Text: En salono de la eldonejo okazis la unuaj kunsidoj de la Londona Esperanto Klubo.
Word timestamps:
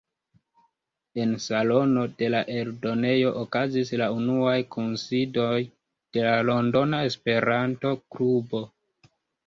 En 1.23 1.35
salono 1.43 2.05
de 2.21 2.29
la 2.37 2.39
eldonejo 2.55 3.35
okazis 3.43 3.93
la 4.05 4.09
unuaj 4.17 4.57
kunsidoj 4.79 5.55
de 5.71 6.27
la 6.29 6.37
Londona 6.53 7.07
Esperanto 7.13 7.97
Klubo. 8.15 8.69